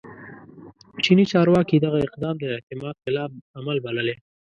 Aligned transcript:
چیني 1.03 1.25
چارواکي 1.31 1.77
دغه 1.85 1.99
اقدام 2.07 2.35
د 2.39 2.43
اعتماد 2.55 2.95
خلاف 3.03 3.31
عمل 3.57 3.77
بللی 3.85 4.15